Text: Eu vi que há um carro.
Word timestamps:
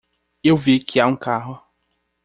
Eu 0.43 0.57
vi 0.57 0.79
que 0.79 0.99
há 0.99 1.05
um 1.05 1.15
carro. 1.15 1.61